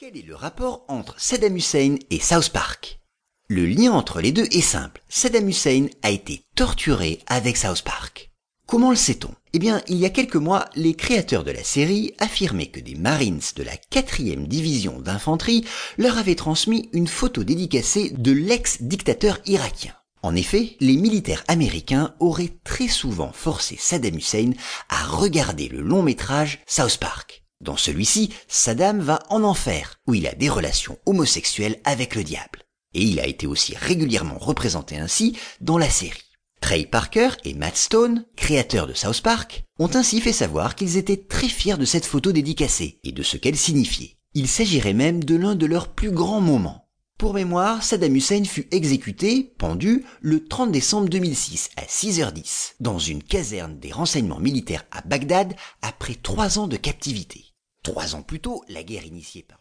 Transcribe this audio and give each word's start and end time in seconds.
Quel 0.00 0.16
est 0.16 0.26
le 0.28 0.36
rapport 0.36 0.84
entre 0.86 1.20
Saddam 1.20 1.56
Hussein 1.56 1.96
et 2.10 2.20
South 2.20 2.50
Park? 2.50 3.00
Le 3.48 3.66
lien 3.66 3.90
entre 3.90 4.20
les 4.20 4.30
deux 4.30 4.46
est 4.52 4.60
simple. 4.60 5.02
Saddam 5.08 5.48
Hussein 5.48 5.88
a 6.04 6.12
été 6.12 6.44
torturé 6.54 7.18
avec 7.26 7.56
South 7.56 7.82
Park. 7.82 8.30
Comment 8.68 8.90
le 8.90 8.96
sait-on? 8.96 9.34
Eh 9.54 9.58
bien, 9.58 9.82
il 9.88 9.96
y 9.96 10.06
a 10.06 10.10
quelques 10.10 10.36
mois, 10.36 10.66
les 10.76 10.94
créateurs 10.94 11.42
de 11.42 11.50
la 11.50 11.64
série 11.64 12.14
affirmaient 12.20 12.68
que 12.68 12.78
des 12.78 12.94
Marines 12.94 13.40
de 13.56 13.62
la 13.64 13.74
4e 13.74 14.46
division 14.46 15.00
d'infanterie 15.00 15.64
leur 15.96 16.16
avaient 16.16 16.36
transmis 16.36 16.88
une 16.92 17.08
photo 17.08 17.42
dédicacée 17.42 18.10
de 18.10 18.30
l'ex-dictateur 18.30 19.40
irakien. 19.46 19.94
En 20.22 20.36
effet, 20.36 20.76
les 20.78 20.96
militaires 20.96 21.42
américains 21.48 22.14
auraient 22.20 22.56
très 22.62 22.86
souvent 22.86 23.32
forcé 23.32 23.74
Saddam 23.76 24.18
Hussein 24.18 24.52
à 24.90 25.06
regarder 25.06 25.66
le 25.66 25.80
long 25.80 26.04
métrage 26.04 26.60
South 26.68 26.98
Park. 26.98 27.42
Dans 27.60 27.76
celui-ci, 27.76 28.30
Saddam 28.46 29.00
va 29.00 29.18
en 29.30 29.42
enfer, 29.42 29.98
où 30.06 30.14
il 30.14 30.26
a 30.28 30.34
des 30.34 30.48
relations 30.48 30.98
homosexuelles 31.06 31.80
avec 31.84 32.14
le 32.14 32.22
diable. 32.22 32.62
Et 32.94 33.02
il 33.02 33.18
a 33.20 33.26
été 33.26 33.46
aussi 33.46 33.74
régulièrement 33.76 34.38
représenté 34.38 34.96
ainsi 34.96 35.36
dans 35.60 35.78
la 35.78 35.90
série. 35.90 36.22
Trey 36.60 36.86
Parker 36.86 37.30
et 37.44 37.54
Matt 37.54 37.76
Stone, 37.76 38.24
créateurs 38.36 38.86
de 38.86 38.94
South 38.94 39.22
Park, 39.22 39.64
ont 39.78 39.90
ainsi 39.94 40.20
fait 40.20 40.32
savoir 40.32 40.74
qu'ils 40.74 40.96
étaient 40.96 41.16
très 41.16 41.48
fiers 41.48 41.76
de 41.76 41.84
cette 41.84 42.06
photo 42.06 42.32
dédicacée 42.32 43.00
et 43.04 43.12
de 43.12 43.22
ce 43.22 43.36
qu'elle 43.36 43.56
signifiait. 43.56 44.16
Il 44.34 44.48
s'agirait 44.48 44.92
même 44.92 45.24
de 45.24 45.36
l'un 45.36 45.54
de 45.54 45.66
leurs 45.66 45.88
plus 45.88 46.10
grands 46.10 46.40
moments. 46.40 46.88
Pour 47.16 47.34
mémoire, 47.34 47.82
Saddam 47.82 48.14
Hussein 48.14 48.44
fut 48.44 48.68
exécuté, 48.70 49.52
pendu, 49.58 50.04
le 50.20 50.46
30 50.46 50.70
décembre 50.70 51.08
2006 51.08 51.70
à 51.76 51.82
6h10 51.82 52.74
dans 52.78 53.00
une 53.00 53.24
caserne 53.24 53.78
des 53.80 53.90
renseignements 53.90 54.38
militaires 54.38 54.84
à 54.92 55.00
Bagdad 55.02 55.54
après 55.82 56.14
trois 56.14 56.60
ans 56.60 56.68
de 56.68 56.76
captivité. 56.76 57.47
Trois 57.82 58.14
ans 58.14 58.22
plus 58.22 58.40
tôt, 58.40 58.64
la 58.68 58.82
guerre 58.82 59.06
initiée 59.06 59.42
par 59.42 59.60